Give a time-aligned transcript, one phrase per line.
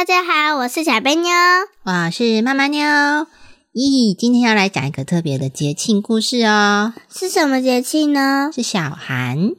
[0.00, 1.30] 大家好，我是小贝妞，
[1.82, 2.80] 我是妈妈妞。
[3.74, 6.94] 咦，今天要来讲一个特别的节庆故事哦。
[7.14, 8.50] 是什么节庆呢？
[8.50, 9.50] 是小寒。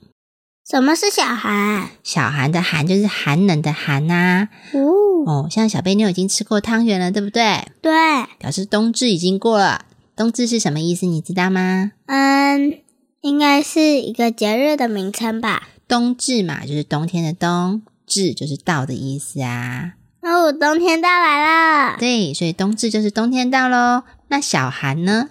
[0.68, 1.92] 什么是小寒？
[2.02, 4.50] 小寒的寒就是寒冷的寒呐。
[4.74, 4.82] 哦
[5.28, 7.68] 哦，像小贝妞已经吃过汤圆了，对不对？
[7.80, 7.92] 对，
[8.40, 9.86] 表示冬至已经过了。
[10.16, 11.06] 冬至是什么意思？
[11.06, 11.92] 你知道吗？
[12.08, 12.80] 嗯，
[13.22, 15.68] 应该是一个节日的名称吧。
[15.88, 19.94] 冬至嘛，就是冬天的冬，至就是到的意思啊。
[20.22, 21.98] 哦，冬天到来了。
[21.98, 24.04] 对，所以冬至就是冬天到喽。
[24.28, 25.30] 那小寒呢？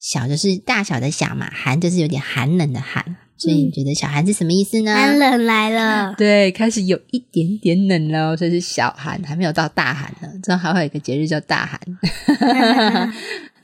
[0.00, 3.16] 小就是大小的小嘛，寒就是有点寒冷的寒。
[3.36, 4.94] 所以你觉得小寒是什么意思呢？
[4.94, 6.14] 寒冷来了。
[6.16, 10.28] 对，开始有一点点冷了，所以是小寒，还没有到大寒呢。
[10.42, 11.80] 之后还会有一个节日叫大寒。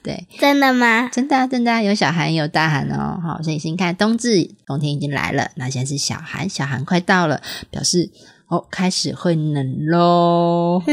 [0.02, 1.08] 对，真的吗？
[1.08, 3.20] 真的啊真的啊有小寒也有大寒哦。
[3.22, 8.10] 好，所以先看冬至，冬天已经来了，那现在是小寒，小寒快到了，表示
[8.48, 10.82] 哦开始会冷喽。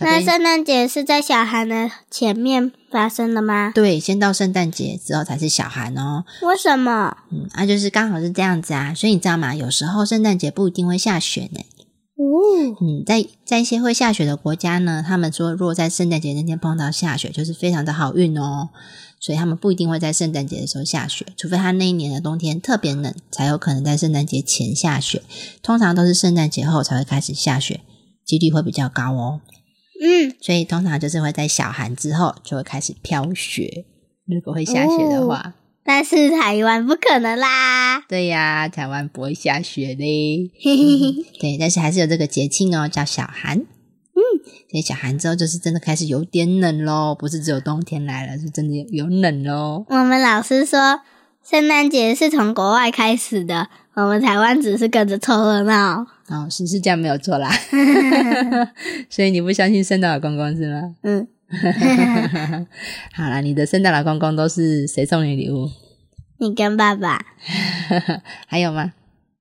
[0.00, 3.72] 那贝圣诞节是在小寒的前面发生的吗？
[3.74, 6.24] 对，先到圣诞节之后才是小寒哦。
[6.42, 7.16] 为什么？
[7.30, 8.92] 嗯，啊，就是刚好是这样子啊。
[8.92, 9.54] 所以你知道吗？
[9.54, 11.60] 有时候圣诞节不一定会下雪呢。
[12.16, 18.70] 哦，嗯，在在一些会下雪的国家呢，他们说如果在圣诞节那天碰到下雪，就是非常的好运哦。
[19.24, 25.22] 所以他们不一定会在圣诞节的时候下雪，除非他那一年的冬天特别冷，才有可能在圣诞节前下雪。
[25.62, 27.80] 通常都是圣诞节后才会开始下雪，
[28.26, 29.40] 几率会比较高哦。
[29.98, 33.86] 嗯，所以通常就是会在小寒之后就会开始飘雪。
[34.26, 38.02] 如果会下雪的话，但是台湾不可能啦。
[38.06, 40.50] 对呀，台湾不会下雪嘞。
[40.62, 43.64] 嘿嘿嘿，对，但是还是有这个节庆哦，叫小寒。
[44.16, 44.20] 嗯，
[44.70, 49.84] 所以小寒之后就是真的开始有点冷喽，不是只有冬天来了，是真的有有冷喽。
[49.88, 51.00] 我们老师说
[51.42, 56.06] 圣诞节是从国外开始的，我们台湾只是跟着凑热闹。
[56.28, 57.50] 哦，是是这样没有错啦。
[59.10, 60.94] 所以你不相信圣诞老公公是吗？
[61.02, 61.26] 嗯，
[63.12, 65.68] 好啦，你的圣诞老公公都是谁送你礼物？
[66.38, 67.24] 你跟爸爸，
[68.46, 68.92] 还有吗？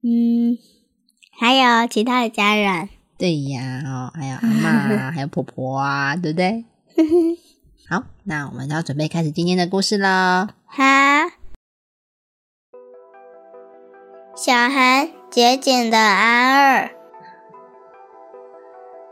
[0.02, 0.58] 嗯，
[1.40, 2.90] 还有其他的家人。
[3.18, 6.66] 对呀，哦，还有阿妈啊， 还有婆婆啊，对不对？
[7.90, 10.47] 好，那我们要准备开始今天的故事喽。
[10.66, 11.29] 哈，
[14.35, 16.91] 小寒节俭的阿二。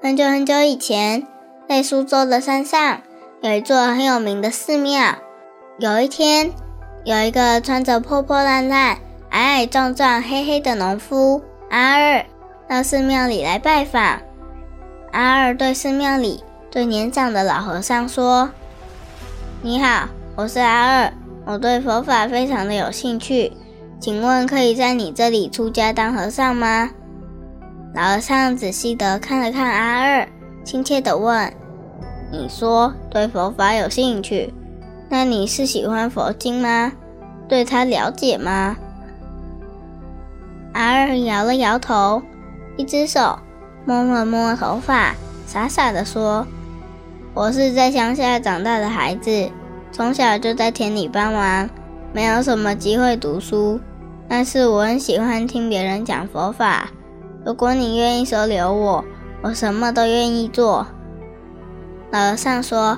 [0.02, 1.28] 很久很久以前，
[1.70, 3.02] 在苏州的山上
[3.42, 5.18] 有一座很有名的寺庙。
[5.78, 6.52] 有一天，
[7.06, 8.98] 有一个穿着破破烂烂、
[9.30, 12.26] 矮矮壮壮、黑黑的农夫阿二
[12.72, 14.22] 到寺庙里来拜访。
[15.12, 18.50] 阿二对寺庙里最年长的老和尚说
[19.62, 21.14] ：“你好，我是阿二，
[21.46, 23.52] 我对佛法非常的有兴趣，
[24.00, 26.90] 请问可以在你这里出家当和尚吗？”
[27.94, 30.26] 老和尚仔细的看了看阿二，
[30.64, 31.54] 亲切的问
[32.32, 34.54] ：“你说对佛法有兴趣，
[35.10, 36.94] 那你是喜欢佛经吗？
[37.50, 38.78] 对它了解吗？”
[40.72, 42.22] 阿二摇了摇头，
[42.78, 43.38] 一只手
[43.86, 45.14] 摸了摸头发，
[45.46, 46.46] 傻傻的说
[47.34, 49.50] ：“我是在乡下长大的孩子，
[49.92, 51.70] 从小就在田里帮忙，
[52.14, 53.80] 没有什么机会读书。
[54.30, 56.90] 但是我很喜欢听别人讲佛法。
[57.46, 59.04] 如果你愿意收留我，
[59.42, 60.88] 我什么都愿意做。”
[62.12, 62.98] 老和尚说：“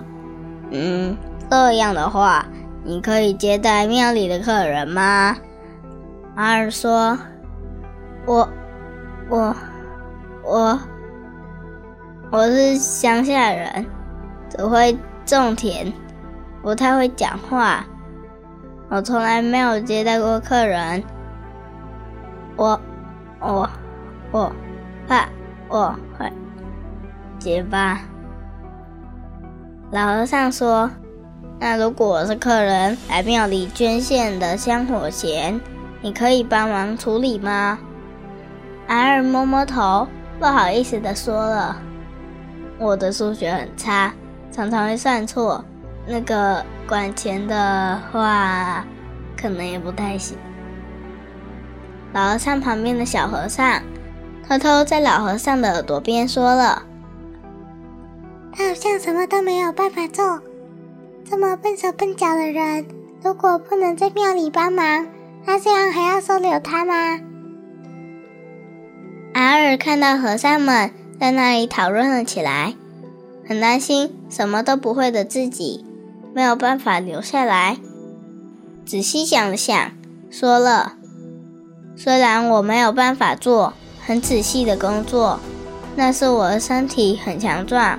[0.70, 1.18] 嗯，
[1.50, 2.46] 这样的话，
[2.84, 5.38] 你可以接待庙里的客人吗？”
[6.36, 7.18] 阿尔说
[8.26, 8.50] ：“我，
[9.30, 9.56] 我，
[10.44, 10.78] 我，
[12.32, 13.86] 我是乡下人，
[14.50, 15.92] 只会种田，
[16.62, 17.86] 不太会讲话。
[18.90, 21.02] 我从来没有接待过客人。
[22.58, 22.80] 我，
[23.40, 23.70] 我，
[24.32, 24.52] 我
[25.08, 25.28] 怕
[25.70, 26.32] 我会
[27.40, 28.02] 结巴。”
[29.92, 30.92] 老和尚说
[31.58, 35.62] ：“那如果我是客人来庙里捐献的香火钱，
[36.02, 37.80] 你可以帮忙处理吗？”
[38.88, 40.08] 阿二摸摸头，
[40.40, 41.78] 不好意思的说了
[42.78, 44.14] ：“我的数学很差，
[44.52, 45.64] 常常会算错。
[46.06, 48.86] 那个管钱的话，
[49.38, 50.38] 可能也不太行。”
[52.14, 53.82] 老和尚旁边的小和尚
[54.48, 56.84] 偷偷在老和尚的耳朵边说了
[58.52, 60.42] ：“他好像什么都没有办法做，
[61.24, 62.86] 这么笨手笨脚的人，
[63.24, 65.08] 如果不能在庙里帮忙，
[65.46, 67.20] 那这样还要收留他吗？”
[69.34, 72.76] 阿尔看到和尚们在那里讨论了起来，
[73.48, 75.84] 很担心什么都不会的自己
[76.36, 77.78] 没有办法留下来。
[78.86, 79.92] 仔细想了想，
[80.30, 80.94] 说了
[81.98, 83.74] ：“虽然我没有办法做
[84.06, 85.40] 很仔细的工作，
[85.96, 87.98] 但是我的身体很强壮，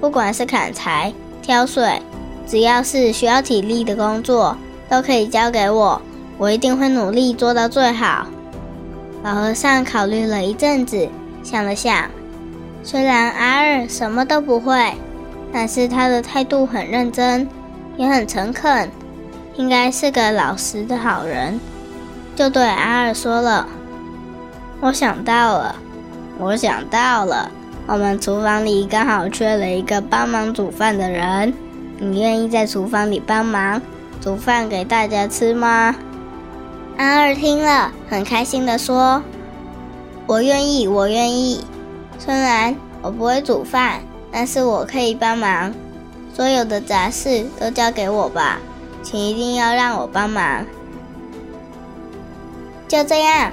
[0.00, 1.12] 不管是砍柴、
[1.42, 2.02] 挑水，
[2.44, 4.56] 只要是需要体力的工作，
[4.88, 6.02] 都可以交给我，
[6.38, 8.26] 我一定会努力做到最好。”
[9.22, 11.08] 老和尚考虑了一阵子，
[11.44, 12.10] 想了想，
[12.82, 14.94] 虽然阿二什么都不会，
[15.52, 17.48] 但是他的态度很认真，
[17.96, 18.90] 也很诚恳。
[19.54, 21.60] 应该是个老实的好人，
[22.34, 23.68] 就对阿二说了
[24.80, 25.76] ：“我想到了，
[26.38, 27.48] 我想到了，
[27.86, 31.52] 我们厨房里刚好缺了一个帮忙煮饭的人，
[31.98, 33.80] 你愿意在厨房里帮忙
[34.20, 35.94] 煮饭给大家吃吗？”
[36.96, 39.22] 安二听了，很开心的说
[40.26, 41.64] ：“我愿意，我愿意。
[42.18, 44.00] 虽然我不会煮饭，
[44.30, 45.74] 但是我可以帮忙，
[46.34, 48.58] 所有的杂事都交给我吧。”
[49.02, 50.64] 请一定要让我帮忙。
[52.86, 53.50] 就这样，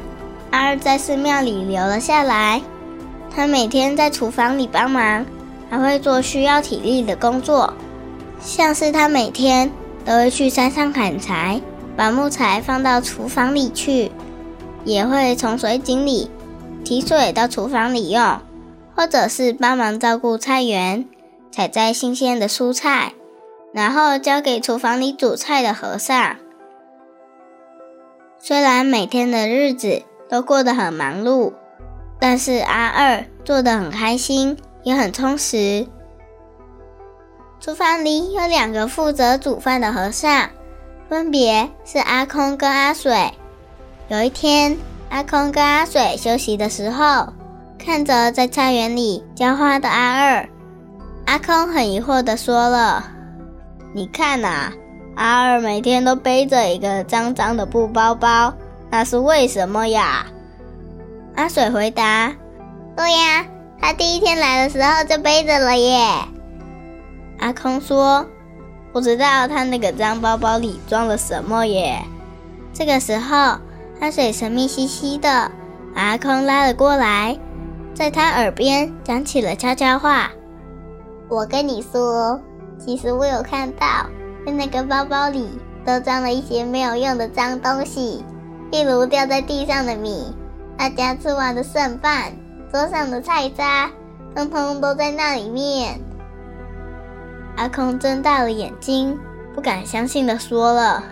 [0.51, 2.61] 阿二在寺庙里留了下来。
[3.35, 5.25] 他每天在厨房里帮忙，
[5.67, 7.73] 还会做需要体力的工作，
[8.39, 9.71] 像是他每天
[10.05, 11.59] 都会去山上砍柴，
[11.99, 14.09] 把木材放到厨房里去，
[14.85, 16.31] 也会从水井里
[16.85, 18.39] 提水到厨房里用，
[18.95, 21.05] 或者是帮忙照顾菜园，
[21.51, 23.11] 采摘新鲜的蔬菜。
[23.73, 26.37] 然后交给厨房里煮菜的和尚。
[28.39, 31.51] 虽然每天的日子都过得很忙碌，
[32.17, 35.85] 但是阿二做得很开心，也很充实。
[37.59, 40.49] 厨房里有两个负责煮饭的和尚，
[41.09, 43.33] 分别是阿空跟阿水。
[44.09, 44.77] 有一天，
[45.09, 47.33] 阿空跟阿水休息的时候，
[47.79, 50.47] 看着在菜园里浇花的阿二，
[51.25, 53.03] 阿空很疑惑地说了。
[53.91, 54.71] 你看呐，
[55.15, 58.53] 阿二每天都背着一个脏脏的布包包，
[58.91, 60.27] 那是为什么呀？
[61.35, 62.31] 阿水回答
[62.95, 63.43] ：“对呀，
[63.81, 66.07] 他第一天来的时候就背着了耶。”
[67.39, 68.27] 阿空说
[68.91, 72.01] ：“不知道他那个脏包包里装了什么耶。”
[72.73, 73.57] 这个时候，
[73.99, 75.51] 阿水神秘兮兮的
[75.95, 77.37] 把阿空拉了过来，
[77.93, 80.31] 在他耳边讲起了悄悄话
[81.27, 82.39] ：“我跟你说。”
[82.79, 83.85] 其实我有看到，
[84.45, 85.49] 在那个包包里
[85.85, 88.23] 都装了一些没有用的脏东西，
[88.71, 90.33] 例如掉在地上的米、
[90.77, 92.31] 大家吃完的剩饭、
[92.71, 93.91] 桌上的菜渣，
[94.33, 95.99] 通通都在那里面。
[97.59, 99.19] 阿空睁大了眼睛，
[99.53, 101.03] 不敢相信的说了：“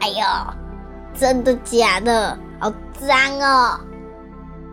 [0.00, 0.16] 哎呦，
[1.18, 2.38] 真的假的？
[2.60, 2.70] 好
[3.00, 3.80] 脏哦！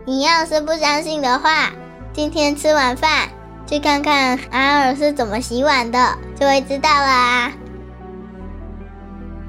[0.04, 1.70] 你要是不相信的话，
[2.12, 3.30] 今天吃完饭。”
[3.66, 7.50] 去看看阿尔是怎么洗碗的，就会知道啦。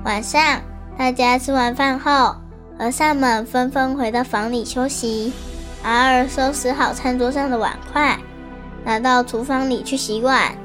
[0.06, 0.62] 晚上，
[0.98, 2.36] 大家吃完饭后，
[2.80, 5.34] 和尚们纷纷回到房里休息。
[5.84, 8.18] 阿尔收拾好餐桌上的碗筷，
[8.86, 10.56] 拿到厨房里去洗碗。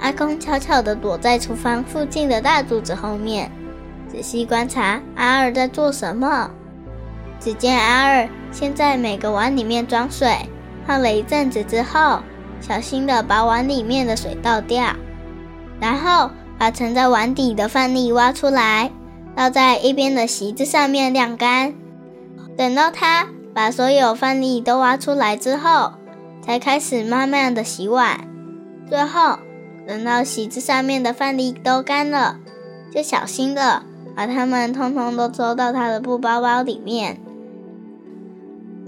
[0.00, 3.50] 阿公悄悄地躲在厨房附近的大柱子后面，
[4.10, 6.50] 仔细观察阿二在做什么。
[7.40, 10.34] 只见阿二先在每个碗里面装水，
[10.86, 12.20] 泡了一阵子之后。
[12.58, 14.86] 小心的把碗里面的水倒掉，
[15.78, 18.90] 然后把盛在碗底的饭粒挖出来，
[19.36, 21.74] 倒在一边的席子上面晾干。
[22.56, 25.92] 等到他把所有饭粒都挖出来之后，
[26.40, 28.26] 才开始慢慢的洗碗。
[28.88, 29.38] 最后
[29.86, 32.38] 等到席子上面的饭粒都干了，
[32.92, 33.82] 就小心的
[34.16, 37.20] 把它们通通都收到他的布包包里面。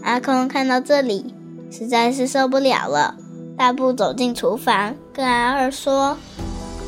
[0.02, 1.34] 阿空看到这里，
[1.70, 3.14] 实在是受不了了。
[3.56, 6.16] 大步走进厨房，跟阿二说：“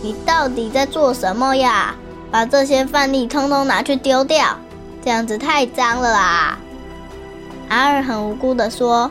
[0.03, 1.95] 你到底在做什么呀？
[2.31, 4.57] 把这些饭粒通通拿去丢掉，
[5.05, 6.59] 这样子太脏了啦！”
[7.69, 9.11] 阿二很无辜的说：“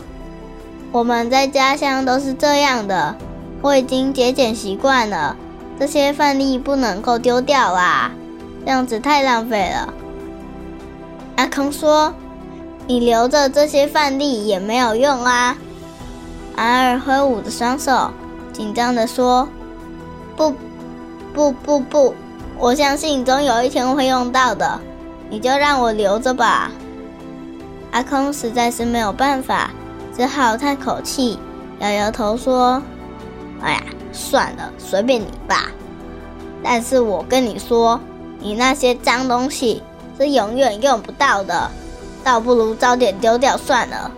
[0.92, 3.16] 我们在家乡都是这样的，
[3.62, 5.36] 我已经节俭习惯了，
[5.80, 8.12] 这些饭粒不能够丢掉啦，
[8.66, 9.94] 这样子太浪费了。”
[11.36, 12.14] 阿空说
[12.88, 15.58] ：“你留着这些饭粒也没有用啊。”
[16.56, 18.12] 阿二挥舞着双手，
[18.52, 19.48] 紧张地说
[20.36, 20.54] ：“不，
[21.34, 22.14] 不，不，不！
[22.58, 24.80] 我相信总有一天会用到的，
[25.30, 26.72] 你就让我留着吧。”
[27.92, 29.72] 阿空实在是没有办法，
[30.16, 31.40] 只好叹口气，
[31.80, 32.84] 摇摇头说
[33.62, 35.72] ：“哎呀，算了，随便你吧。
[36.64, 38.00] 但是我跟你说，
[38.40, 39.82] 你那些脏东西
[40.18, 41.70] 是永远用不到的，
[42.24, 44.12] 倒不如早点丢掉算了。”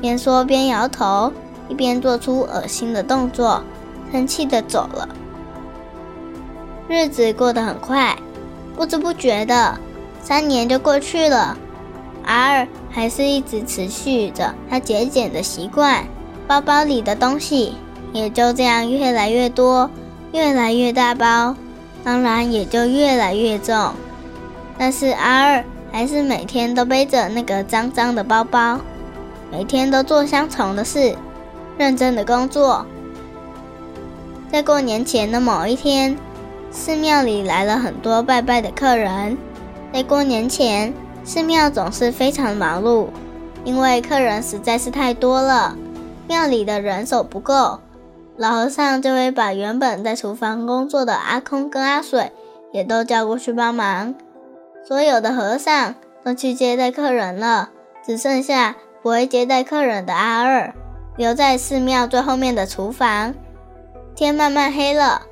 [0.00, 1.32] 边说边摇头，
[1.68, 3.62] 一边做出恶心的动作，
[4.12, 5.08] 生气的走了。
[6.86, 8.14] 日子过得很快，
[8.76, 9.78] 不知不觉的，
[10.20, 11.56] 三年就过去了。
[12.26, 16.04] R 还是一直持续着他节俭的习惯，
[16.46, 17.74] 包包里的东西
[18.14, 19.90] 也就这样越来越多，
[20.32, 21.54] 越来越大包，
[22.02, 23.92] 当然也就越来越重。
[24.78, 28.80] 但是阿二还是每天都背着那个脏脏的包包，
[29.52, 31.14] 每天都做相同的事，
[31.76, 32.86] 认真的工作。
[34.50, 36.16] 在过年前的某一天。
[36.76, 39.38] 寺庙里来了很多拜拜的客人。
[39.92, 40.92] 在过年前，
[41.22, 43.06] 寺庙总是非常忙碌，
[43.62, 45.76] 因为客人实在是太多了，
[46.26, 47.78] 庙里的人手不够。
[48.36, 52.32] 老和尚就会把原本在厨房工作的阿空跟阿水
[52.72, 54.14] 也都叫过去帮忙。
[54.86, 57.70] 所有的和尚都去接待客人了，
[58.04, 60.74] 只剩下不会接待客人的阿二
[61.16, 63.34] 留在寺庙最后面的厨房。
[64.14, 65.22] 天慢慢黑了。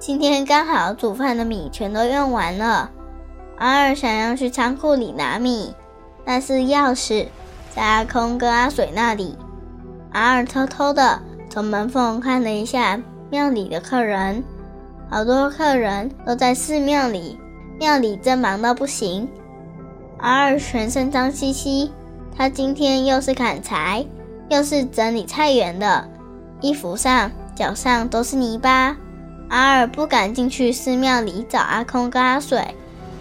[0.00, 2.90] 今天刚好煮饭的米全都用完了，
[3.56, 5.74] 阿二想要去仓库里拿米，
[6.24, 7.26] 但是钥匙
[7.74, 9.36] 在阿空跟阿水那里。
[10.12, 11.20] 阿二偷偷的
[11.58, 13.00] 从门缝看了一下
[13.30, 14.44] 庙里的客人，
[15.10, 17.36] 好多客人都在寺庙里，
[17.80, 19.28] 庙里正忙到不行。
[20.18, 21.90] 阿二全身脏兮兮，
[22.36, 24.06] 他今天又是砍柴，
[24.48, 26.08] 又是整理菜园的，
[26.60, 28.96] 衣服上、脚上都是泥巴。
[29.48, 32.64] 阿尔不敢进去寺庙里找阿空跟阿水，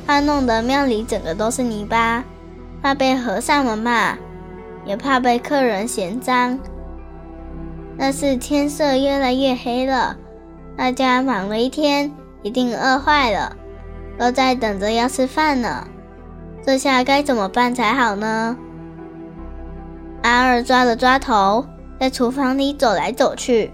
[0.06, 2.24] 怕弄得庙里整个都是泥巴，
[2.84, 4.16] 怕被和尚们骂，
[4.86, 6.60] 也怕被客人嫌脏。
[7.98, 10.16] 但是天色越来越黑了，
[10.78, 12.12] 大家忙了一天，
[12.44, 13.56] 一定饿坏了，
[14.18, 15.88] 都在等着要吃饭呢。
[16.66, 18.58] 这下该怎么办才好呢？
[20.24, 21.66] 阿二抓了抓头，
[22.00, 23.72] 在厨房里走来走去，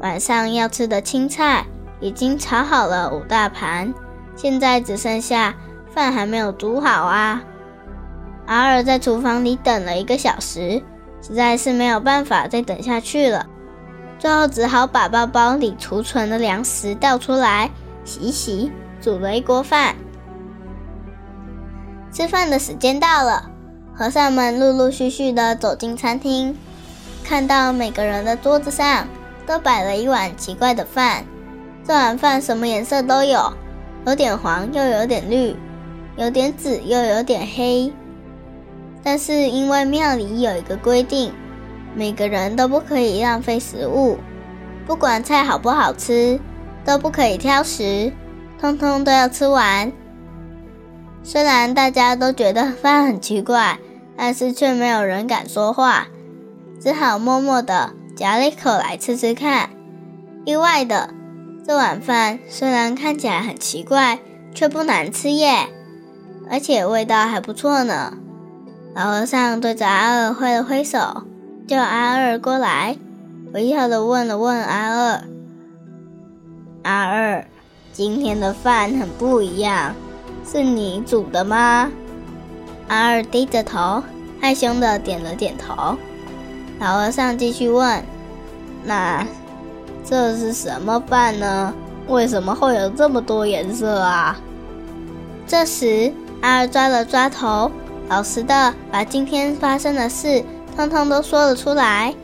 [0.00, 1.64] 晚上要吃的青菜。
[1.98, 3.94] 已经炒好了五大盘，
[4.36, 5.54] 现在只剩下
[5.94, 7.42] 饭还没有煮好啊！
[8.44, 10.82] 阿尔在厨房里等了一个小时，
[11.22, 13.46] 实在是没有办法再等下去了，
[14.18, 17.70] 最后只好把包包里储存的粮食倒出来
[18.04, 19.94] 洗洗，煮了一锅饭。
[22.12, 23.50] 吃饭的时间到了，
[23.94, 26.56] 和尚们陆陆续续的走进餐厅，
[27.22, 29.06] 看到每个人的桌子上
[29.46, 31.24] 都摆了一碗奇怪的饭。
[31.84, 33.52] 这碗饭什么颜色都有，
[34.06, 35.54] 有点黄，又有点绿，
[36.16, 37.92] 有点紫，又有点黑。
[39.04, 41.32] 但是因为庙里有一个规定，
[41.96, 44.18] 每个人都不可以浪费食物，
[44.86, 46.38] 不管菜好不好吃，
[46.84, 48.12] 都不可以挑食，
[48.60, 49.90] 通通都要吃完。
[51.22, 53.78] 虽然大家都觉得饭很奇怪，
[54.16, 56.06] 但是却没有人敢说话，
[56.78, 59.70] 只好默默的夹了一口来吃吃看。
[60.44, 61.10] 意外的。
[61.66, 64.20] 这碗饭虽然看起来很奇怪，
[64.54, 65.66] 却不难吃耶，
[66.48, 68.12] 而且味道还不错呢。
[68.94, 71.24] 老和尚对着阿二挥了挥手，
[71.66, 72.96] 叫阿二过来，
[73.52, 75.24] 微笑的问了问阿二
[76.84, 77.44] ：“阿二，
[77.92, 79.92] 今天的饭很不一样，
[80.48, 81.90] 是你煮的吗？”
[82.86, 84.00] 阿二低着头，
[84.40, 85.96] 害羞的点了点头。
[86.78, 88.00] 老和尚继续问
[88.86, 89.26] ：“那？”
[90.08, 91.74] 这是什么饭呢？
[92.06, 94.36] 为什么会有这么多颜色啊？
[95.48, 97.68] 这时，阿二抓了抓头，
[98.08, 100.44] 老实的把今天发生的事
[100.76, 102.14] 通通都说了出来。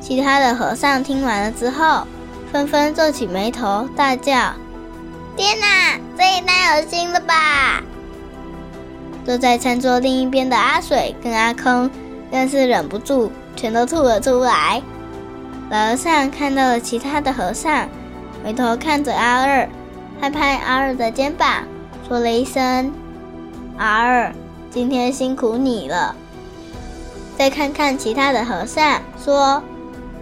[0.00, 2.04] 其他的和尚听完了之后，
[2.50, 4.52] 纷纷皱起眉头，大叫
[5.36, 7.80] ：“天哪，这也太恶心了吧！”
[9.24, 11.88] 坐在餐桌另一边的阿水跟阿空
[12.32, 14.82] 更是忍不住，全都吐了出来。
[15.70, 17.88] 老和尚看到了其他的和尚，
[18.42, 19.68] 回头看着阿二，
[20.20, 21.62] 拍拍阿二的肩膀，
[22.08, 22.92] 说了一声
[23.78, 24.32] ：“阿二，
[24.68, 26.16] 今天辛苦你了。”
[27.42, 29.60] 再看看其他的和尚，说：“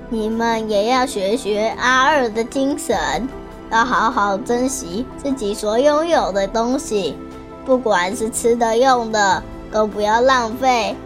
[0.08, 3.28] 你们也要学学阿二的精神，
[3.70, 7.18] 要好好珍惜自己所拥有的东西，
[7.66, 10.96] 不管是吃的、用的，都不要浪费。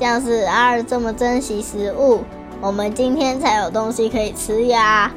[0.00, 2.24] 像是阿二这么珍惜食物。”
[2.62, 5.12] 我们今天才有东西可以吃呀！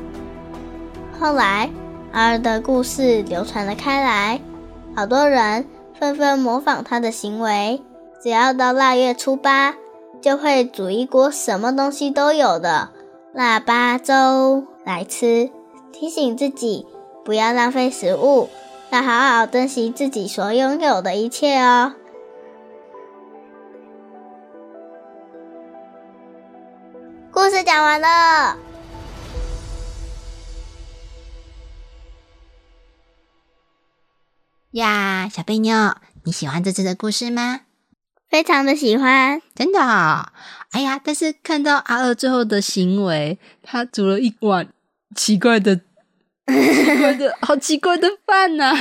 [1.21, 1.69] 后来，
[2.11, 4.41] 阿二的故事流传了开来，
[4.93, 5.65] 好多人
[5.97, 7.81] 纷纷模仿他的行为。
[8.21, 9.75] 只要到腊月初八，
[10.23, 12.93] 就会煮一锅什么东西都有的
[13.33, 15.51] 腊八粥来吃，
[15.91, 16.87] 提醒自己
[17.25, 18.47] 不要浪费食物，
[18.89, 21.95] 要好好珍惜自己所拥有的一切哦。
[27.29, 28.57] 故事讲完了。
[34.71, 37.63] 呀，小贝妞，你喜欢这次的故事吗？
[38.33, 40.25] 非常的喜欢，真的、哦。
[40.71, 44.67] 哎呀，但是看到阿二最后的行为，他煮了一碗
[45.15, 48.73] 奇怪的、奇怪的、 好奇怪的饭呐、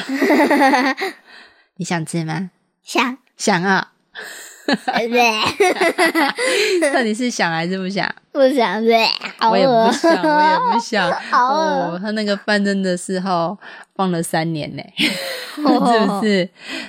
[1.76, 2.50] 你想吃吗？
[2.82, 4.51] 想想啊，对，
[6.92, 8.12] 到底是想还是不想？
[8.32, 9.06] 不想对，
[9.50, 11.10] 我也不想，我也不想。
[11.32, 13.56] 哦，他那个饭真的是哈
[13.94, 14.82] 放了三年呢，
[15.54, 16.48] 是 哦不是？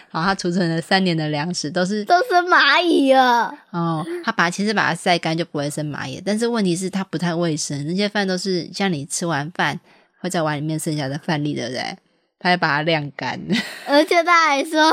[0.09, 3.53] 好，他储存了三年的粮食，都是都是蚂蚁啊！
[3.71, 9.79] 哦，他把其实把它晒干就不会生蚂蚁，但是问题是它不太卫生，那些饭都是像你吃完饭
[10.21, 11.97] 会在碗里面剩下的饭粒，对不对？
[12.39, 13.39] 他还把它晾干，
[13.87, 14.91] 而且他还说，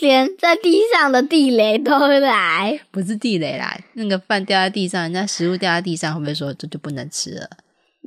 [0.00, 2.80] 连在地上的地雷都来。
[2.90, 7.48] 不是地雷啦，那个饭掉在地上，人家食物掉在地上，会不会说这就不能吃了？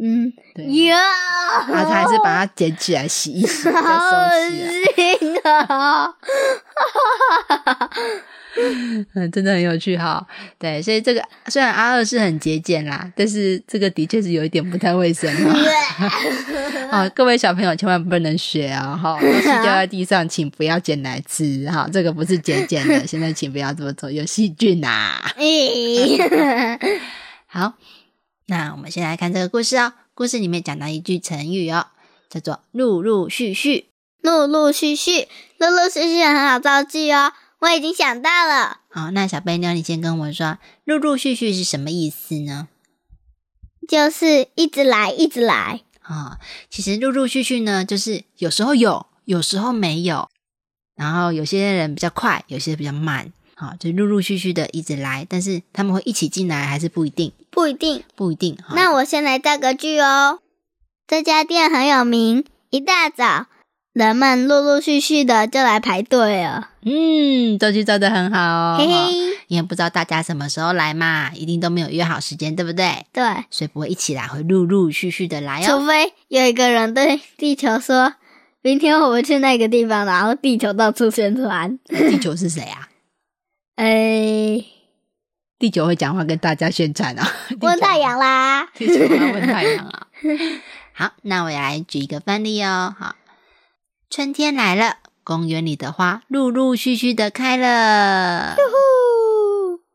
[0.02, 0.98] 嗯，对，呀，
[1.68, 4.72] 然后他还是把它捡起来洗一洗，再好恶收起来。
[5.20, 6.16] 心啊！
[9.16, 10.26] 嗯，真的很有趣哈。
[10.60, 15.58] 对，所以这个虽然阿二是很节俭啦，但是这个的确是有一点不太卫生哈。
[16.92, 18.98] 啊，各位小朋友千万不能学啊！
[19.02, 21.90] 哈，东西掉在地上，请不要捡来吃哈。
[21.92, 26.22] 这个不是节俭的，现在请不要这么做，有细菌呐、 咦
[27.48, 27.74] 好，
[28.48, 29.94] 那我们先来看这个故事哦。
[30.14, 31.88] 故事里面讲到一句成语哦，
[32.30, 33.86] 叫做“陆陆续续
[34.22, 35.28] 陆陆续续，
[35.58, 37.32] 陆陆续续很好造句哦。
[37.62, 38.82] 我已经想到了，”。
[38.92, 42.68] 好，那小贝妞，你先跟我说“陆陆续续”是什么意思呢？
[43.88, 45.82] 就是一直来，一直来。
[46.02, 50.30] 啊、其实陆陆续续呢，就是有时候有，有时候没有，
[50.96, 58.04] 然后有些人比较快，有些比较慢，好、就陆陆续续的一直来，但是他们会一起进来还是不一定，不一定。
[58.16, 58.56] 不一定。
[58.58, 60.40] 哈那我先来造个句哦。
[61.08, 63.46] 这家店很有名，一大早
[63.94, 66.71] 人们陆陆续续的就来排队了。
[66.84, 73.06] 嗯，这句造的很好哦，嘿嘿，因为不知道大家什么时候来嘛，一定都没有约好时间，对不对？
[73.14, 75.66] 对，所以不会一起来，会陆陆续续的来哦。
[75.68, 78.16] 除非有一个人对地球说
[78.64, 81.78] ：“明天我们去那个地方。”然后地球到处宣传。
[81.86, 82.90] 地球是谁啊？
[83.78, 84.64] 哎，
[85.60, 88.66] 地球会讲话跟大家宣传啊、 问太阳啦。
[88.74, 90.08] 地球要问太阳啊。
[90.94, 92.96] 好，那我也来举一个范例哦。
[92.98, 93.16] 好，
[94.10, 98.56] 春天来了，公园里的花陆陆续续的开了。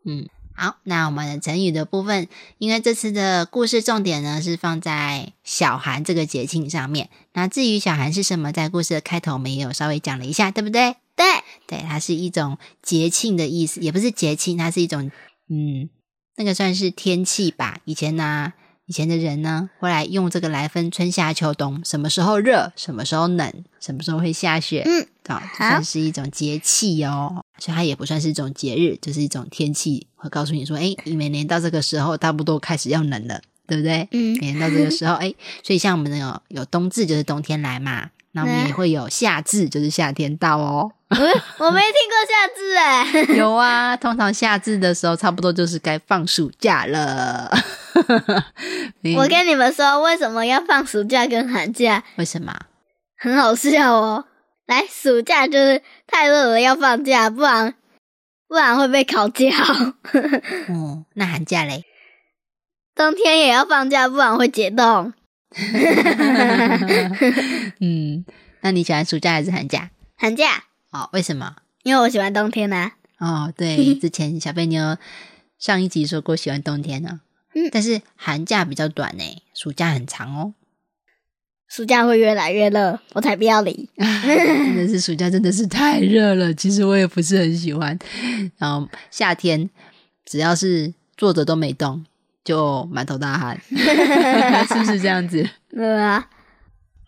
[0.05, 7.11] 嗯，好，那我们的成语的部分，因为这次的故事重点呢是放在小寒这个节庆上面。
[7.33, 10.97] 那至于小寒是什么，在故事的开头我们也有稍微讲了一下，对不对？
[11.17, 11.25] 对，
[11.67, 15.11] 对，它是一种节庆的意思，也不是节庆，它是一种
[15.49, 15.89] 嗯，
[16.37, 17.79] 那个算是天气吧。
[17.85, 18.53] 以前呢、
[18.87, 27.44] 以前的人呢，会来用这个来分春夏秋冬，什么时候热，什么时候冷，什么时候会下雪，嗯，啊、这算是一种节气哦。
[27.59, 34.07] 所以它也不算是一种节日，就是一种天气，会告诉你说，哎，你每年到这个时候，差不多开始要冷了，对不对？
[34.12, 38.11] 嗯每年到这个时候，哎，所以像我们有有冬至，就是冬天来嘛。
[38.33, 40.92] 那我们嗯也会有夏至，就是夏天到哦。
[41.09, 43.35] 我我没听过夏至哎。
[43.37, 47.51] 有啊，通常夏至的时候，差不多就是该放暑假了。
[49.17, 52.03] 我跟你们说，为什么要放暑假跟寒假？
[52.17, 52.55] 为什么？
[53.19, 54.25] 很好笑哦。
[54.67, 57.75] 来，暑假就是太热了要放假，不然
[58.49, 59.47] 不然会被烤焦。
[60.69, 61.85] 哦，那寒假嘞？
[62.95, 65.13] 冬天也要放假，不然会解冻。
[67.81, 68.25] 嗯，
[68.63, 69.91] 那你喜欢暑假还是寒假？
[70.17, 71.57] 寒假，哦，为什么？
[71.85, 72.93] 因为我喜欢冬天啊。
[73.19, 74.97] 哦，对，之前小贝妞
[75.59, 77.21] 上一集说过喜欢冬天呢、
[77.57, 80.53] 嗯但是寒假比较短呢，暑假很长哦。
[81.69, 83.88] 暑假会越来越热，我才不要理。
[83.97, 87.99] 真的是暑假真的是太热了，其实我也不是很喜欢。
[88.59, 89.69] 然后夏天
[90.27, 92.05] 只要是坐着都没动，
[92.45, 95.49] 就满头大汗， 是不是这样子？
[95.75, 96.29] 对啊，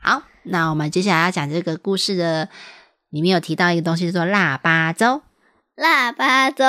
[0.00, 2.48] 好，那我们接下来要讲这个故事的，
[3.10, 5.22] 里面有提到一个东西叫做腊八粥。
[5.78, 6.64] 腊八粥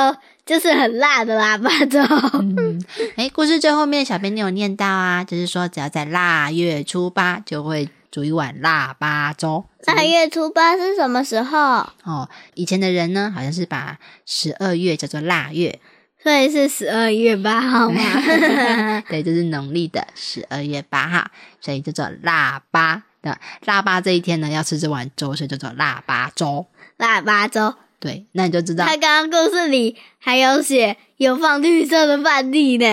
[0.45, 1.99] 就是很辣的腊八粥。
[2.33, 2.79] 嗯，
[3.17, 9.65] 哎，故事最后面小编你有念到啊，就是说只要在腊月初八就会煮一碗腊八粥。
[9.87, 11.57] 腊月初八是什么时候？
[12.03, 15.79] 哦，以前的人呢，好像是把十二月叫做腊月，
[16.21, 18.01] 所以是十二月八号吗？
[19.09, 23.01] 对，就是农历的十二月八号，所以叫做腊八。
[23.21, 26.67] 那腊八这一天呢，要吃这碗粥，所以叫做腊八粥。
[26.97, 27.73] 腊八粥。
[27.99, 28.85] 对，那你就知道。
[28.85, 32.85] 他刚刚故事里还有写有放绿色的饭粒呢。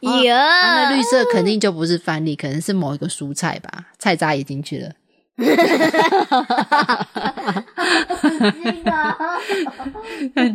[0.00, 4.92] 有，那绿色肯定就不是饭粒，可能是某一个蔬菜吧，菜渣也进去了。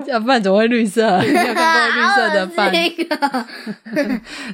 [0.08, 1.20] 要不然怎么会绿色？
[1.22, 2.72] 你有看过绿色的饭？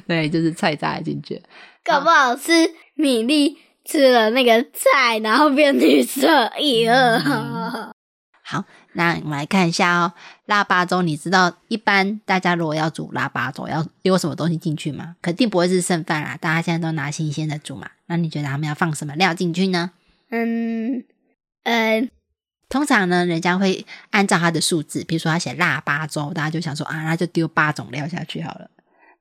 [0.08, 1.40] 对，就是菜渣也进去。
[1.84, 6.50] 搞不好是米粒吃了那个菜，然后变绿色。
[6.58, 6.90] 咦，
[8.42, 8.64] 好。
[8.94, 10.12] 那我们来看一下哦，
[10.46, 15.16] 腊八粥，你知道一般大家如果要煮腊八粥，要丢什么东西进去吗？
[15.20, 17.90] 肯定不会是剩饭啦，大家现在都拿新鲜的煮嘛。
[18.06, 19.90] 那你觉得他们要放什么料进去呢？
[20.30, 21.04] 嗯
[21.64, 22.10] 嗯，
[22.68, 28.70] 通常呢，人家会按照他的数字，比如说他写腊八粥，大家就想说啊，那就丢八种料下去好了。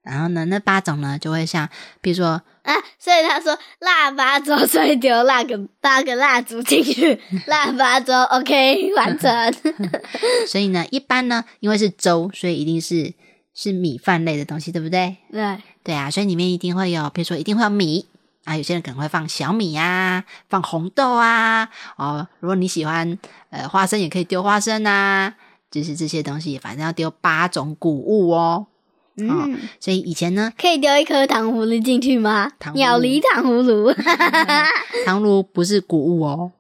[0.03, 1.67] 然后呢，那八种呢就会像，
[2.01, 9.31] 比如说啊，所以他说腊八粥，所以丢那个八个蜡烛进去，腊八粥 OK 完成。
[10.47, 13.13] 所以呢，一般呢，因为是粥，所以一定是
[13.53, 15.17] 是米饭类的东西，对不对？
[15.31, 18.05] 对对啊，所以里面一定会有，比如说一定会有米
[18.43, 23.17] 啊，有些人可能会放小米啊，放红豆啊，哦，如果你喜欢
[23.51, 25.33] 呃花生，也可以丢花生啊，
[25.71, 28.67] 就是这些东西，反正要丢八种谷物哦。
[29.17, 32.51] 嗯，所以以前呢，可以丢一颗糖葫芦进去吗？
[32.73, 33.93] 鸟梨糖葫芦，
[35.05, 36.51] 糖葫芦不是谷物哦，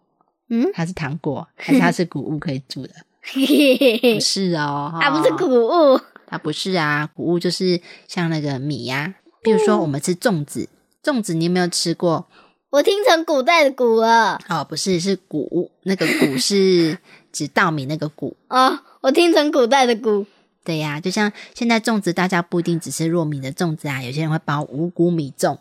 [0.49, 2.93] 嗯，它是糖果，还是它是谷物可以煮的？
[3.33, 10.69] 不是哦，它不是谷物，它不是啊，谷物就是像那个米呀，比如说我们吃粽子，
[11.03, 12.27] 粽子你有没有吃过？
[12.69, 16.97] 我听成古代的谷了，哦，不是，是谷物，那个谷是
[17.31, 20.25] 指稻米那个谷哦，我听成古代的谷。
[20.63, 25.57] 对呀，就像现在粽子，大家不一定只吃糯米的粽子啊，有些人会包五谷米粽，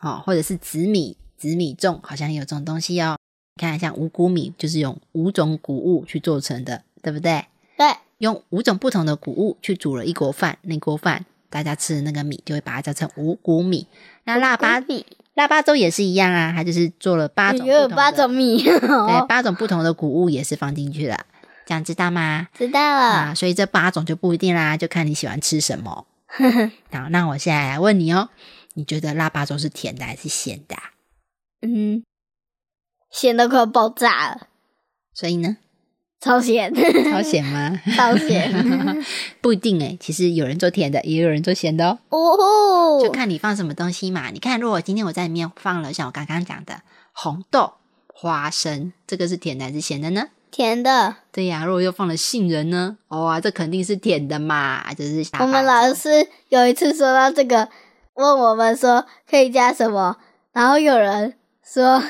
[0.00, 3.16] 哦，或者是紫米紫米粽，好像有这种东西哦。
[3.56, 7.46] 你看，像五谷米就是用五种谷物去做成的，对不对？
[7.78, 7.86] 对，
[8.18, 13.86] 用五种不同的谷物去煮了一锅饭，那锅饭大家吃的那个米就会把它叫成五谷米。
[14.24, 14.82] 那腊八
[15.34, 21.24] 腊八粥也是一样啊，它就是做了八种八种米，对，八种不同的谷物也是放进去了。
[21.66, 22.48] 这样知道吗？
[22.56, 26.06] 知道了啊，所以这八种就不一定啦，就看你喜欢吃什么。
[26.90, 28.28] 好，那我现在来问你哦，
[28.74, 30.76] 你觉得腊八粥是甜的还是咸的？
[31.62, 32.04] 嗯，
[33.10, 34.48] 咸的快要爆炸了。
[35.14, 35.58] 所以呢？
[36.20, 36.72] 超咸。
[37.10, 37.80] 超咸吗？
[37.96, 39.04] 超咸。
[39.40, 41.98] 不一定哎，其实有人做甜的，也有人做咸的哦。
[42.10, 43.00] 哦。
[43.02, 44.30] 就看你放什么东西嘛。
[44.30, 47.74] 你看，如果今天我在里面放了像我刚刚讲的红豆、
[48.08, 50.28] 花生，这个是甜的还是咸的呢？
[50.54, 51.64] 甜的，对呀。
[51.64, 52.96] 如果又放了杏仁呢？
[53.08, 54.94] 哇，这肯定是甜的嘛！
[54.94, 57.68] 就是我们老师有一次说到这个，
[58.14, 60.16] 问我们说可以加什么，
[60.52, 61.34] 然后有人
[61.66, 62.00] 说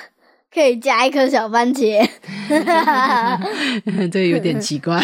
[0.52, 2.06] 可以加一颗小番茄，
[4.12, 5.02] 这有点奇怪。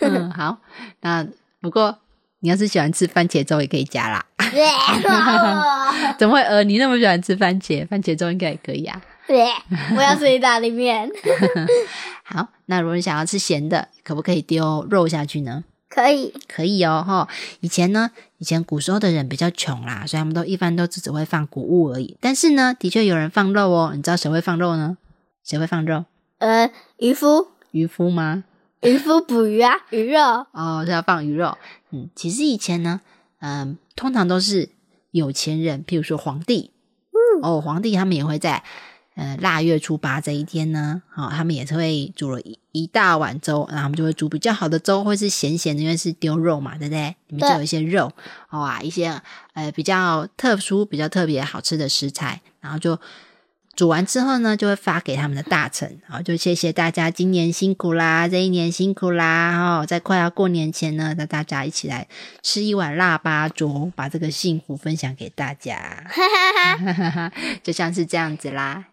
[0.00, 0.58] 嗯， 好，
[1.00, 1.26] 那
[1.62, 2.00] 不过
[2.40, 4.22] 你要是喜欢吃番茄粥，也可以加啦。
[6.18, 6.42] 怎么会？
[6.42, 9.00] 呃，你那么喜欢吃番茄，番茄粥应该也可以啊。
[9.26, 9.46] 对，
[9.96, 11.10] 我要吃意大利面。
[12.24, 15.64] 好，那如果你想要吃咸的，可不可以丢肉下去呢？
[15.88, 17.04] 可以，可以哦。
[17.06, 17.28] 哈，
[17.60, 22.16] 以前呢，以前古时候的人比较穷啦，所以他们都一般都只只会放谷物而已。
[22.20, 23.92] 但是呢，的确有人放肉哦。
[23.94, 24.98] 你知道谁会放肉呢？
[25.44, 26.04] 谁会放肉？
[26.38, 27.48] 呃，渔夫。
[27.70, 28.44] 渔夫吗？
[28.82, 30.20] 渔夫捕鱼啊，鱼肉。
[30.52, 31.56] 哦，是要放鱼肉。
[31.90, 33.00] 嗯，其实以前呢，
[33.40, 34.70] 嗯，通常都是
[35.12, 36.72] 有钱人，譬如说皇帝。
[37.12, 38.64] 嗯，哦，皇帝他们也会在。
[39.14, 47.14] 呃，腊月初八这一天呢，好，他们也是会煮了一一大碗粥，然后他们就会煮比较好的粥，会是咸咸的，因为是丢肉嘛，对不对？
[47.28, 48.12] 里面就有一些肉，
[48.50, 49.22] 哇，一些
[49.52, 52.98] 呃比较特殊、比较特别好吃的食材，然后就
[53.76, 62.08] 煮完之后呢，就会发给他们的大臣，好，就谢谢大家今年辛苦啦，这一年辛苦啦，哦，在快要过年前呢，那大家一起来
[62.42, 66.04] 吃一碗腊八粥，把这个幸福分享给大家，
[67.62, 68.86] 就像是这样子啦。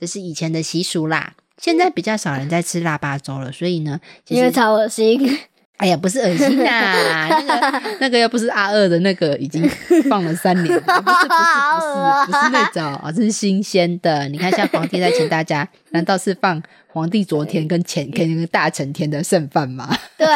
[0.00, 5.38] 这是以前的习俗啦，现在比较少人在吃腊八粥了，所以呢，因为超恶心。
[5.80, 9.66] 哎呀，不是恶心呐，那个 那个又不是阿二的那个，已经
[10.10, 14.28] 放了三年，不是不是不是不是那种啊，这是新鲜的。
[14.28, 19.88] 你看，像皇帝在请大家，难道是放皇帝昨天跟前跟那个大成天的剩饭吗？
[20.18, 20.26] 对，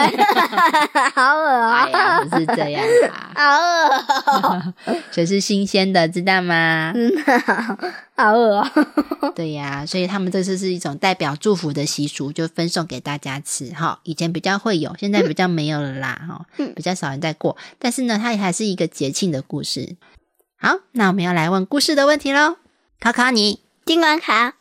[1.14, 2.84] 好恶哎呀，哦，不是这样
[3.34, 4.74] 啊，好恶哦，
[5.10, 6.92] 这是新鲜的，知道吗？
[6.94, 7.22] 真的
[8.16, 9.32] 好恶哦。
[9.34, 13.98] 对呀，所以他们这次是一种代表祝福的习俗，就分送给大家吃哈。
[14.04, 17.56] 以前比较会有，现在比较没有了啦哈，比较少人在过。
[17.78, 19.96] 但是呢，它也还是一个节庆的故事。
[20.56, 22.56] 好，那我们要来问故事的问题喽。
[23.00, 24.52] 考考你，尽管考，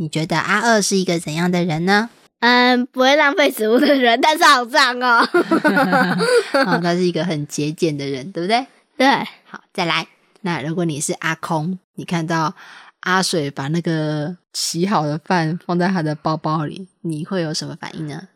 [0.00, 2.08] 你觉得阿二是一个怎样的人呢？
[2.38, 5.26] 嗯，不会浪费食物的人，但是好脏哦。
[6.66, 8.64] 哦， 他是一个很节俭的人，对不对？
[8.96, 9.08] 对，
[9.44, 10.06] 好，再来。
[10.42, 12.54] 那如果你是阿空，你看到
[13.00, 18.28] 阿水把那个洗好的饭放在他的包包里，你会有什么反应呢？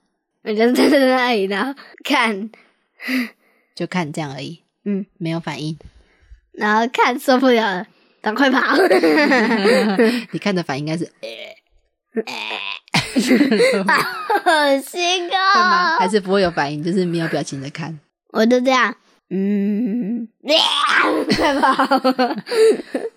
[0.43, 1.73] 我就站在那里，然后
[2.03, 2.51] 看，
[3.77, 5.79] 就看这样而已，嗯，没有反应。
[6.51, 7.87] 然后看受不了了，
[8.23, 8.61] 赶快跑。
[10.31, 11.11] 你看的反应应该是
[14.45, 15.97] 好心对吗？
[15.97, 15.99] 哦！
[15.99, 17.99] 还是不会有反应，就是没有表情的看。
[18.33, 18.95] 我就这样，
[19.31, 20.27] 嗯，
[21.37, 22.01] 快跑！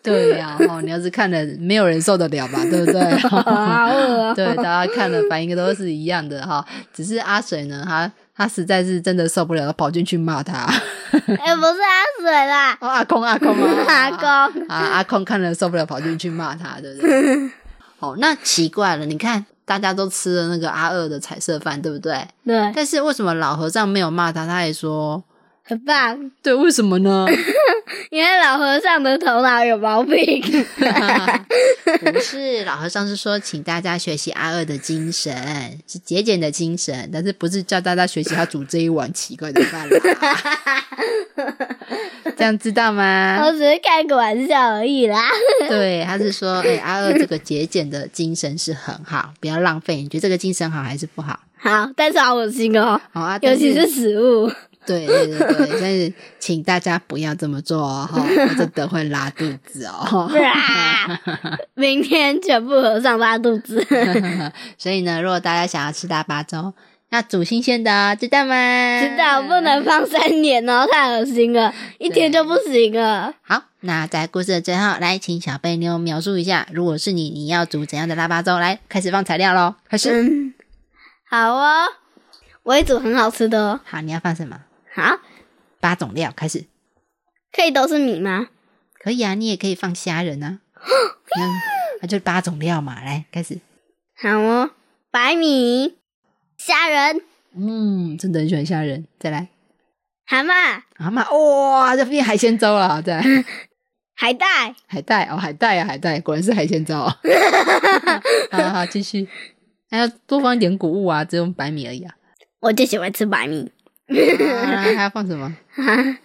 [0.01, 2.59] 对呀、哦，你要是看了，没有人受得了吧？
[2.69, 3.01] 对不对？
[3.29, 6.65] 好对，大家看了反应都是一样的哈。
[6.93, 10.65] 只是阿水呢，他他实在是真的受不了，跑进去骂他。
[11.11, 14.67] 哎，不是阿水啦，哦，阿空，阿空啊， 阿公。
[14.67, 17.49] 啊，阿空看了受不了，跑进去骂他，对不对？
[17.99, 22.27] 哦，那奇怪了，你看大家都吃了那个阿二的彩色饭，对不对？
[22.45, 24.45] 对，但是为什么老和尚没有骂他？
[24.45, 25.23] 他也说，
[25.67, 27.25] 很棒，对，为什么呢？
[28.11, 30.13] 因为老和尚的头脑有毛病。
[32.13, 35.35] 不是，老和尚是说，请大家学习阿二的精神，
[35.87, 39.99] 是节俭的精神，但是不是叫大家学习他煮这一碗奇怪的饭啦。
[42.37, 43.51] 这样知道吗我？
[43.51, 45.27] 只是开个玩笑而已啦。
[45.67, 49.95] 对，他是说，哎、阿二这个节俭的精神是很好，不要浪费。
[49.95, 51.39] 你觉得这个精神好还是不好？
[51.57, 54.51] 好，但是好恶心哦，好啊，尤其是食物。
[54.85, 58.25] 对对对对，但是请大家不要这么做哦，哈，
[58.57, 60.29] 真的会拉肚子哦。
[60.31, 61.19] 啊
[61.73, 63.85] 明天全部和尚拉肚子。
[64.77, 66.73] 所以呢，如果大家想要吃大巴粥，
[67.09, 68.99] 要煮新鲜的哦，知道吗？
[69.01, 73.33] 知道不能放三年哦，太恶心了，一天就不行了。
[73.41, 78.57] 好，那在故事的最后，来请小贝妞描述一下，如果是你，你要煮怎样的腊八粥？
[78.57, 80.11] 来，开始放材料喽，开始。
[80.11, 80.53] 嗯，
[81.29, 81.85] 好哦，
[82.63, 83.79] 我会煮很好吃的哦。
[83.85, 84.57] 好，你要放什么？
[84.95, 85.19] 好，
[85.81, 86.63] 八种料，开始。
[87.51, 88.47] 可以都是米吗？
[88.93, 90.59] 可以啊，你也可以放虾仁啊。
[91.35, 91.45] 那
[92.01, 93.59] 那就八种料嘛，来开始。
[94.17, 94.71] 好哦，
[95.11, 95.97] 白米、
[96.57, 97.21] 虾仁、
[97.57, 99.05] 嗯，真的很喜欢虾仁。
[99.19, 99.49] 再来，
[100.25, 103.01] 蛤蟆、蛤蟆，哇，这变海鲜粥了。
[103.01, 103.45] 再来，
[104.15, 107.13] 海带、海带哦，海带啊，海带，果然是海鲜粥 哦。
[108.49, 109.27] 好好，继续。
[109.89, 112.15] 还要多放一点谷物啊，只有白米而已啊。
[112.61, 113.71] 我就喜欢吃白米。
[114.07, 115.55] 啊还要放什么？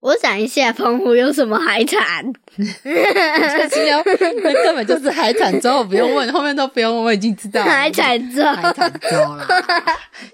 [0.00, 2.24] 我想一下，澎湖有什么海产？
[2.56, 4.00] 就是要，
[4.44, 7.68] 那根本就是海产粥，不用问，后面都不用问，我已经知道了。
[7.68, 8.44] 海产粥。
[8.44, 9.46] 海产粥啦。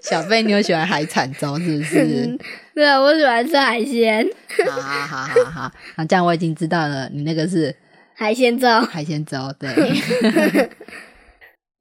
[0.01, 2.37] 小贝，你有喜欢海产粥是不是？
[2.75, 4.27] 对，啊我喜欢吃海鲜，
[4.65, 7.75] 好好好好好，那这样我已经知道了，你那个是
[8.15, 8.67] 海鲜粥。
[8.81, 10.69] 海鲜粥，对。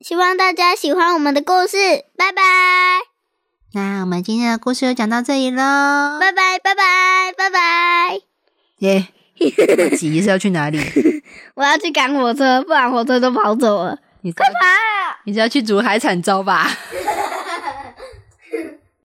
[0.01, 1.77] 希望大家喜欢我们的故事，
[2.16, 2.42] 拜拜，
[3.74, 6.18] 那我们今天的故事就讲到这里喽。
[6.20, 8.20] 拜拜，拜拜，拜拜。
[8.78, 9.08] 耶，
[9.66, 10.78] 这么急是要去哪里？
[11.56, 13.98] 我要去赶火车，不然火车都跑走了。
[14.20, 15.18] 你快跑啊！
[15.24, 16.70] 你是要去煮海产粥吧？